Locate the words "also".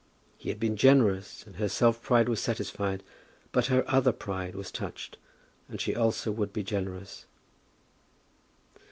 5.95-6.31